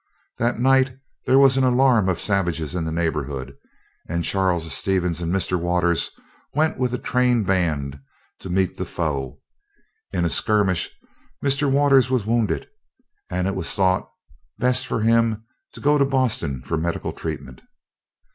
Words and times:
That 0.39 0.57
night 0.59 0.97
there 1.27 1.37
was 1.37 1.57
an 1.57 1.63
alarm 1.63 2.09
of 2.09 2.19
savages 2.19 2.73
in 2.73 2.85
the 2.85 2.91
neighborhood 2.91 3.55
and 4.09 4.23
Charles 4.23 4.73
Stevens 4.73 5.21
and 5.21 5.31
Mr. 5.31 5.59
Waters 5.59 6.09
went 6.55 6.79
with 6.79 6.91
a 6.95 6.97
train 6.97 7.43
band 7.43 7.99
to 8.39 8.49
meet 8.49 8.77
the 8.77 8.85
foe. 8.85 9.39
In 10.11 10.25
a 10.25 10.29
skirmish, 10.31 10.89
Mr. 11.45 11.69
Waters 11.71 12.09
was 12.09 12.25
wounded, 12.25 12.67
and 13.29 13.45
it 13.45 13.53
was 13.55 13.71
thought 13.75 14.09
best 14.57 14.87
for 14.87 15.01
him 15.01 15.43
to 15.73 15.79
go 15.79 15.99
to 15.99 16.05
Boston 16.05 16.63
for 16.63 16.77
medical 16.77 17.11
treatment. 17.13 17.61